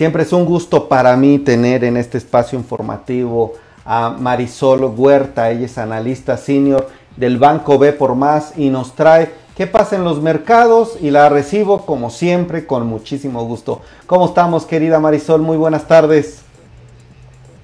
[0.00, 3.52] Siempre es un gusto para mí tener en este espacio informativo
[3.84, 6.88] a Marisol Huerta, ella es analista senior
[7.18, 11.28] del Banco B por Más y nos trae qué pasa en los mercados y la
[11.28, 13.82] recibo como siempre con muchísimo gusto.
[14.06, 15.42] ¿Cómo estamos querida Marisol?
[15.42, 16.44] Muy buenas tardes.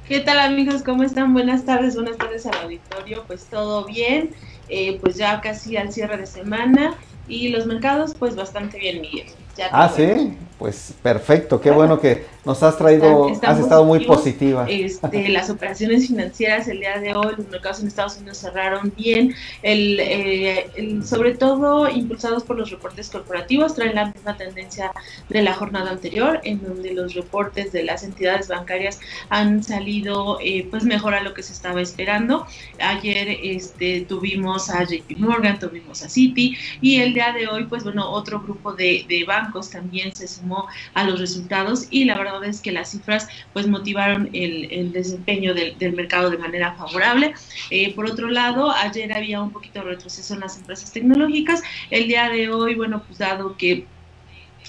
[0.07, 0.83] ¿Qué tal amigos?
[0.83, 1.33] ¿Cómo están?
[1.33, 3.25] Buenas tardes, buenas tardes al auditorio.
[3.27, 4.33] Pues todo bien,
[4.69, 6.97] eh, pues ya casi al cierre de semana
[7.29, 9.29] y los mercados pues bastante bien, Miguel.
[9.73, 14.67] ah, sí, pues perfecto, qué bueno que nos has traído, has estado muy positiva.
[14.69, 19.35] Este, las operaciones financieras el día de hoy, los mercados en Estados Unidos cerraron bien,
[19.65, 24.93] eh, el, sobre todo impulsados por los reportes corporativos, traen la misma tendencia
[25.29, 30.69] de la jornada anterior, en donde los reportes de las entidades bancarias han salido eh,
[30.71, 32.47] pues mejor a lo que se estaba esperando.
[32.79, 37.83] Ayer este, tuvimos a JP Morgan, tuvimos a Citi y el día de hoy pues
[37.83, 42.36] bueno, otro grupo de, de bancos también se sumó a los resultados y la verdad
[42.43, 47.35] es que las cifras pues motivaron el, desempeño del, mercado de manera favorable.
[47.71, 51.63] Eh, por otro lado, ayer había un poquito de retroceso en las empresas tecnológicas.
[51.91, 53.87] El día de hoy, bueno, pues dado que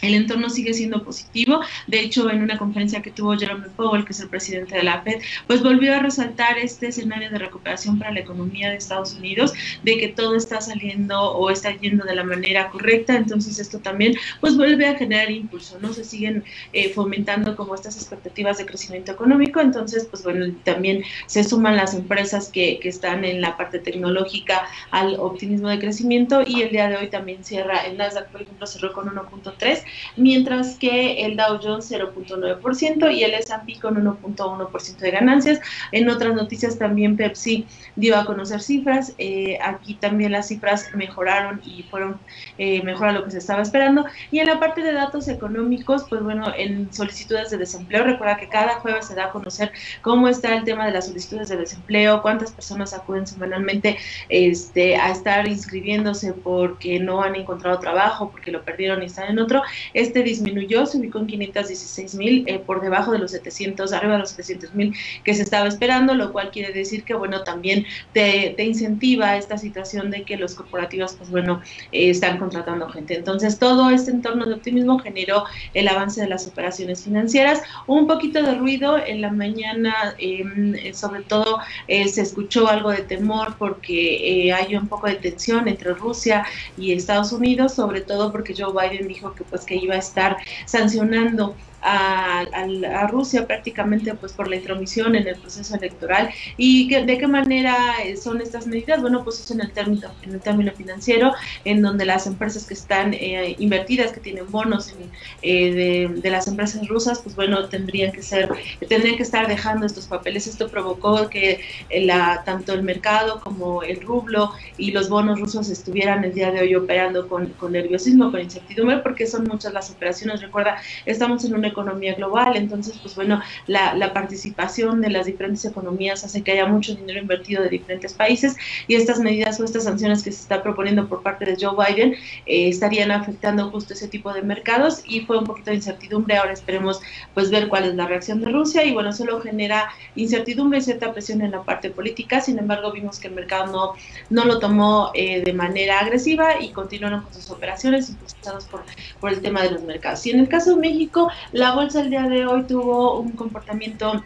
[0.01, 1.61] el entorno sigue siendo positivo.
[1.87, 5.01] De hecho, en una conferencia que tuvo Jerome Powell, que es el presidente de la
[5.01, 9.53] Fed, pues volvió a resaltar este escenario de recuperación para la economía de Estados Unidos,
[9.83, 13.15] de que todo está saliendo o está yendo de la manera correcta.
[13.15, 15.93] Entonces, esto también pues vuelve a generar impulso, ¿no?
[15.93, 19.59] Se siguen eh, fomentando como estas expectativas de crecimiento económico.
[19.59, 24.67] Entonces, pues bueno, también se suman las empresas que, que están en la parte tecnológica
[24.91, 28.67] al optimismo de crecimiento y el día de hoy también cierra el Nasdaq, por ejemplo,
[28.67, 29.83] cerró con 1.3
[30.15, 35.59] mientras que el Dow Jones 0.9% y el S&P con 1.1% de ganancias.
[35.91, 41.61] En otras noticias también Pepsi dio a conocer cifras, eh, aquí también las cifras mejoraron
[41.65, 42.19] y fueron
[42.57, 44.05] eh, mejor a lo que se estaba esperando.
[44.31, 48.49] Y en la parte de datos económicos, pues bueno, en solicitudes de desempleo, recuerda que
[48.49, 49.71] cada jueves se da a conocer
[50.01, 53.97] cómo está el tema de las solicitudes de desempleo, cuántas personas acuden semanalmente
[54.29, 59.39] este, a estar inscribiéndose porque no han encontrado trabajo, porque lo perdieron y están en
[59.39, 59.61] otro.
[59.93, 64.19] Este disminuyó, se ubicó en 516 mil, eh, por debajo de los 700, arriba de
[64.19, 64.93] los 700 mil
[65.23, 70.11] que se estaba esperando, lo cual quiere decir que, bueno, también te, incentiva esta situación
[70.11, 71.61] de que los corporativos, pues bueno,
[71.91, 73.15] eh, están contratando gente.
[73.15, 77.61] Entonces, todo este entorno de optimismo generó el avance de las operaciones financieras.
[77.87, 83.03] Un poquito de ruido en la mañana, em, sobre todo eh, se escuchó algo de
[83.03, 86.45] temor porque hay un poco de tensión entre Rusia
[86.77, 90.37] y Estados Unidos, sobre todo porque Joe Biden dijo que pues que iba a estar
[90.65, 96.29] sancionando a, a, Rusia prácticamente pues por la intromisión en el proceso electoral.
[96.57, 100.33] Y de qué manera eh, son estas medidas bueno pues es en el término en
[100.33, 101.33] el término financiero
[101.65, 104.93] en donde las empresas que están eh, invertidas que tienen bonos
[105.41, 108.49] eh, de, las empresas rusas pues bueno tendrían que ser
[108.87, 110.47] tendrían que estar dejando estos papeles.
[110.47, 111.61] Esto provocó que
[111.91, 116.61] la tanto el mercado como el rublo y los bonos rusos estuvieran el día de
[116.61, 120.41] hoy operando con, con nerviosismo con incertidumbre porque son muchas las operaciones.
[120.41, 126.23] Recuerda estamos en una economía global, entonces pues bueno, la, participación de las diferentes economías
[126.23, 128.55] hace que haya mucho dinero invertido de diferentes países
[128.87, 132.13] y estas medidas o estas sanciones que se está proponiendo por parte de Joe Biden
[132.45, 136.53] eh, estarían afectando justo ese tipo de mercados y fue un poquito de incertidumbre, ahora
[136.53, 137.01] esperemos
[137.33, 141.11] pues ver cuál es la reacción de Rusia y bueno, solo genera incertidumbre y cierta
[141.11, 143.93] presión en la parte política, sin embargo vimos que el mercado no,
[144.29, 148.83] no lo tomó eh, de manera agresiva y continuaron con sus operaciones impulsadas por,
[149.19, 150.25] por el tema de los mercados.
[150.25, 154.23] Y en el caso de México, la bolsa el día de hoy tuvo un comportamiento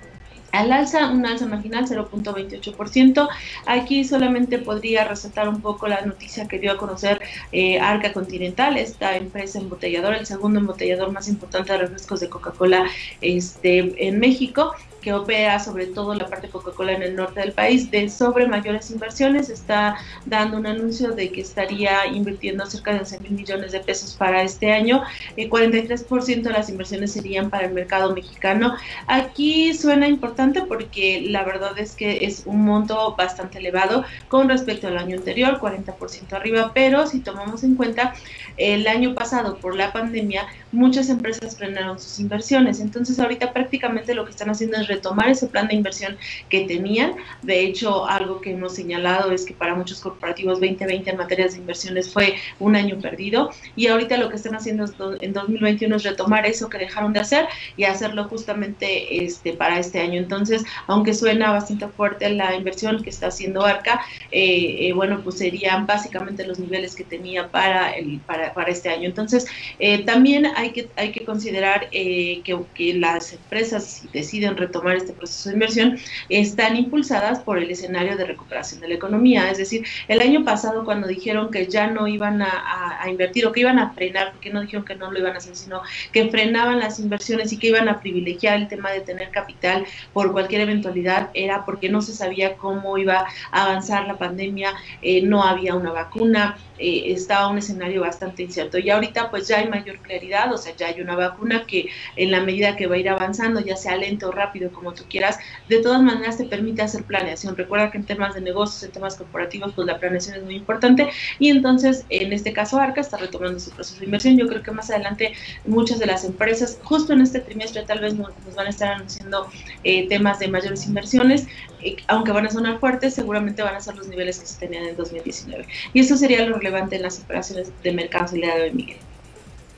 [0.51, 3.29] al alza, un alza marginal 0.28%.
[3.65, 7.21] Aquí solamente podría resaltar un poco la noticia que dio a conocer
[7.53, 12.85] eh, Arca Continental, esta empresa embotelladora, el segundo embotellador más importante de refrescos de Coca-Cola
[13.21, 17.89] este, en México que opera sobre todo la parte Coca-Cola en el norte del país,
[17.91, 19.49] de sobre mayores inversiones.
[19.49, 24.15] Está dando un anuncio de que estaría invirtiendo cerca de 11 mil millones de pesos
[24.15, 25.03] para este año.
[25.35, 28.75] El 43% de las inversiones serían para el mercado mexicano.
[29.07, 34.87] Aquí suena importante porque la verdad es que es un monto bastante elevado con respecto
[34.87, 38.13] al año anterior, 40% arriba, pero si tomamos en cuenta
[38.57, 42.79] el año pasado por la pandemia, muchas empresas frenaron sus inversiones.
[42.79, 46.17] Entonces ahorita prácticamente lo que están haciendo es retomar ese plan de inversión
[46.49, 47.15] que tenían.
[47.41, 51.59] De hecho, algo que hemos señalado es que para muchos corporativos 2020 en materias de
[51.59, 54.85] inversiones fue un año perdido y ahorita lo que están haciendo
[55.21, 57.45] en 2021 es retomar eso que dejaron de hacer
[57.77, 60.19] y hacerlo justamente este para este año.
[60.19, 64.01] Entonces, aunque suena bastante fuerte la inversión que está haciendo Arca,
[64.31, 68.89] eh, eh, bueno, pues serían básicamente los niveles que tenía para, el, para, para este
[68.89, 69.07] año.
[69.07, 69.45] Entonces,
[69.79, 72.41] eh, también hay que, hay que considerar que,
[72.73, 75.97] que las empresas, deciden retomar este proceso de inversión,
[76.29, 79.49] están impulsadas por el escenario de recuperación de la economía.
[79.51, 83.51] Es decir, el año pasado cuando dijeron que ya no iban a, a invertir o
[83.51, 85.81] que iban a frenar, porque no dijeron que no lo iban a hacer, sino
[86.11, 90.31] que frenaban las inversiones y que iban a privilegiar el tema de tener capital por
[90.31, 95.43] cualquier eventualidad, era porque no se sabía cómo iba a avanzar la pandemia, eh, no
[95.43, 98.77] había una vacuna, eh, estaba un escenario bastante incierto.
[98.77, 102.31] Y ahorita pues ya hay mayor claridad, o sea, ya hay una vacuna que en
[102.31, 105.37] la medida que va a ir avanzando, ya sea lento o rápido, como tú quieras,
[105.69, 107.55] de todas maneras te permite hacer planeación.
[107.55, 111.09] Recuerda que en temas de negocios, en temas corporativos, pues la planeación es muy importante
[111.39, 114.37] y entonces en este caso Arca está retomando su proceso de inversión.
[114.37, 115.33] Yo creo que más adelante
[115.65, 119.47] muchas de las empresas, justo en este trimestre tal vez nos, van a estar anunciando
[119.83, 121.47] eh, temas de mayores inversiones,
[121.83, 124.85] eh, aunque van a sonar fuertes, seguramente van a ser los niveles que se tenían
[124.85, 125.67] en 2019.
[125.93, 128.97] Y eso sería lo relevante en las operaciones de mercado el día de Miguel.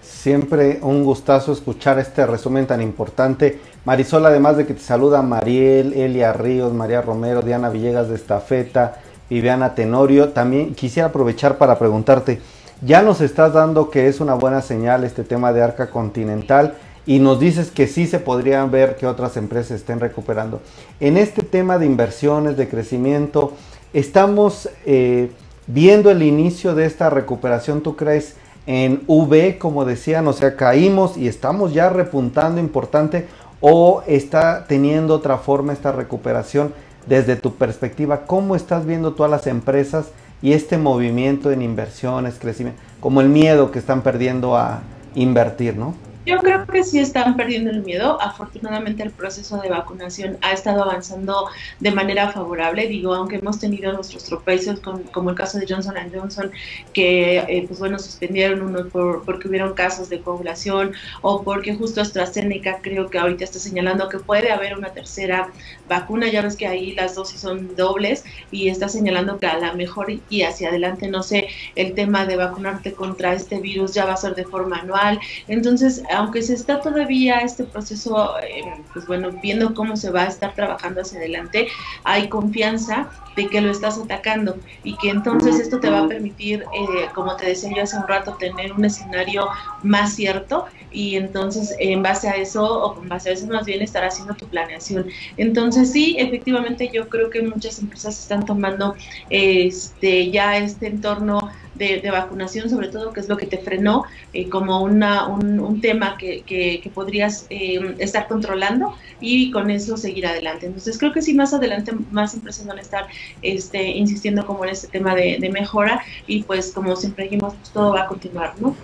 [0.01, 3.59] Siempre un gustazo escuchar este resumen tan importante.
[3.85, 9.01] Marisol, además de que te saluda Mariel, Elia Ríos, María Romero, Diana Villegas de Estafeta,
[9.29, 12.39] Viviana Tenorio, también quisiera aprovechar para preguntarte,
[12.81, 16.75] ya nos estás dando que es una buena señal este tema de Arca Continental
[17.05, 20.61] y nos dices que sí se podrían ver que otras empresas estén recuperando.
[20.99, 23.53] En este tema de inversiones, de crecimiento,
[23.93, 25.31] estamos eh,
[25.67, 28.35] viendo el inicio de esta recuperación, ¿tú crees?
[28.65, 33.27] En V, como decían, o sea, caímos y estamos ya repuntando importante
[33.59, 36.73] o está teniendo otra forma esta recuperación
[37.05, 38.25] desde tu perspectiva.
[38.25, 40.05] ¿Cómo estás viendo todas las empresas?
[40.43, 44.81] y este movimiento en inversiones, crecimiento, como el miedo que están perdiendo a
[45.15, 45.95] invertir, ¿no?
[46.25, 48.17] Yo creo que sí están perdiendo el miedo.
[48.21, 51.47] Afortunadamente el proceso de vacunación ha estado avanzando
[51.81, 52.87] de manera favorable.
[52.87, 56.51] Digo, aunque hemos tenido nuestros tropiezos, como el caso de Johnson Johnson,
[56.93, 61.99] que eh, pues bueno, suspendieron uno por, porque hubieron casos de coagulación o porque justo
[61.99, 65.49] AstraZeneca creo que ahorita está señalando que puede haber una tercera
[65.89, 66.29] vacuna.
[66.29, 70.07] Ya ves que ahí las dosis son dobles y está señalando que a lo mejor
[70.29, 74.17] y hacia adelante, no sé, el tema de vacunarte contra este virus ya va a
[74.17, 75.19] ser de forma anual.
[75.49, 78.63] Entonces, aunque se está todavía este proceso, eh,
[78.93, 81.67] pues bueno, viendo cómo se va a estar trabajando hacia adelante,
[82.03, 86.63] hay confianza de que lo estás atacando y que entonces esto te va a permitir,
[86.73, 89.47] eh, como te decía yo hace un rato, tener un escenario
[89.81, 93.81] más cierto y entonces en base a eso o con base a eso más bien
[93.81, 95.07] estar haciendo tu planeación.
[95.37, 98.95] Entonces sí, efectivamente yo creo que muchas empresas están tomando
[99.29, 104.49] este ya este entorno de, vacunación, sobre todo, que es lo que te frenó, eh,
[104.49, 110.65] como una, un, tema que, podrías eh, estar controlando y con eso seguir adelante.
[110.65, 113.07] Entonces, creo que sí, más adelante más empresas van a estar
[113.41, 117.93] este, insistiendo como en este tema de, mejora y pues como siempre dijimos, pues, todo
[117.93, 118.75] va a continuar, ¿no?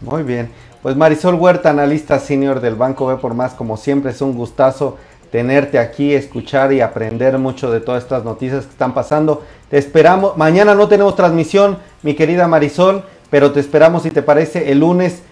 [0.00, 0.50] Muy bien.
[0.82, 4.98] Pues Marisol Huerta, analista senior del Banco B por Más, como siempre es un gustazo
[5.32, 9.42] tenerte aquí, escuchar y aprender mucho de todas estas noticias que están pasando.
[9.70, 10.36] Te esperamos.
[10.36, 15.22] Mañana no tenemos transmisión, mi querida Marisol, pero te esperamos si te parece el lunes.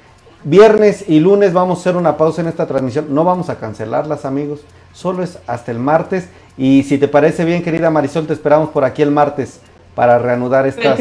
[0.44, 3.06] Viernes y lunes vamos a hacer una pausa en esta transmisión.
[3.10, 4.60] No vamos a cancelarlas, amigos.
[4.92, 6.28] Solo es hasta el martes.
[6.56, 9.60] Y si te parece bien, querida Marisol, te esperamos por aquí el martes
[9.94, 10.98] para reanudar estas,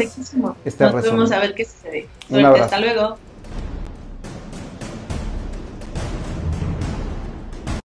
[0.64, 2.08] este Nos Vamos a ver qué sucede.
[2.28, 2.64] Un abrazo.
[2.64, 3.16] Hasta luego.